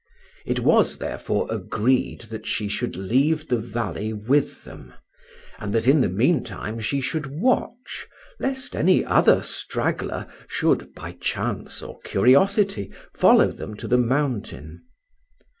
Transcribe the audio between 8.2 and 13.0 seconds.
lest any other straggler should, by chance or curiosity,